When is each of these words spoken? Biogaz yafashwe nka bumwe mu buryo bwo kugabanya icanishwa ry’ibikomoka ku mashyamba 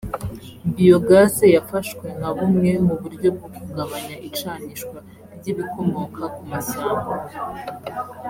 Biogaz 0.75 1.33
yafashwe 1.55 2.05
nka 2.17 2.31
bumwe 2.37 2.71
mu 2.85 2.93
buryo 3.01 3.27
bwo 3.35 3.47
kugabanya 3.55 4.15
icanishwa 4.29 4.97
ry’ibikomoka 5.37 6.23
ku 6.35 6.41
mashyamba 6.51 7.11